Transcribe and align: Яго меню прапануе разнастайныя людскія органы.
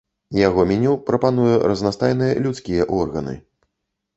Яго 0.37 0.63
меню 0.69 0.93
прапануе 1.09 1.53
разнастайныя 1.73 2.33
людскія 2.47 2.83
органы. 3.03 3.37